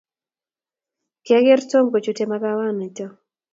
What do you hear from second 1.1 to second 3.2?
kiageer Tom kochuteimkaawa nito